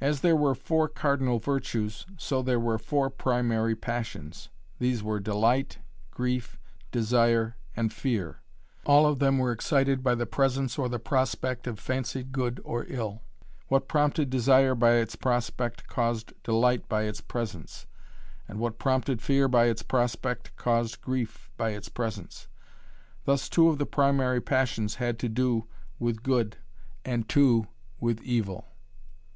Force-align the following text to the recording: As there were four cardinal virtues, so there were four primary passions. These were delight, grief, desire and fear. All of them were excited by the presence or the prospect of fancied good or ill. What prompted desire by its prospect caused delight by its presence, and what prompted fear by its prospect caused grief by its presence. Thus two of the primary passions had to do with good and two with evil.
As 0.00 0.20
there 0.20 0.36
were 0.36 0.54
four 0.54 0.86
cardinal 0.88 1.40
virtues, 1.40 2.06
so 2.16 2.42
there 2.42 2.60
were 2.60 2.78
four 2.78 3.10
primary 3.10 3.74
passions. 3.74 4.50
These 4.78 5.02
were 5.02 5.18
delight, 5.18 5.78
grief, 6.12 6.60
desire 6.92 7.56
and 7.74 7.92
fear. 7.92 8.38
All 8.86 9.04
of 9.04 9.18
them 9.18 9.36
were 9.38 9.50
excited 9.50 10.04
by 10.04 10.14
the 10.14 10.26
presence 10.26 10.78
or 10.78 10.88
the 10.88 11.00
prospect 11.00 11.66
of 11.66 11.80
fancied 11.80 12.30
good 12.30 12.60
or 12.62 12.84
ill. 12.86 13.24
What 13.66 13.88
prompted 13.88 14.30
desire 14.30 14.76
by 14.76 14.92
its 14.92 15.16
prospect 15.16 15.88
caused 15.88 16.40
delight 16.44 16.88
by 16.88 17.02
its 17.02 17.20
presence, 17.20 17.84
and 18.46 18.60
what 18.60 18.78
prompted 18.78 19.20
fear 19.20 19.48
by 19.48 19.64
its 19.64 19.82
prospect 19.82 20.54
caused 20.54 21.00
grief 21.00 21.50
by 21.56 21.70
its 21.70 21.88
presence. 21.88 22.46
Thus 23.24 23.48
two 23.48 23.66
of 23.70 23.78
the 23.78 23.86
primary 23.86 24.40
passions 24.40 24.94
had 25.02 25.18
to 25.18 25.28
do 25.28 25.66
with 25.98 26.22
good 26.22 26.58
and 27.04 27.28
two 27.28 27.66
with 27.98 28.22
evil. 28.22 28.64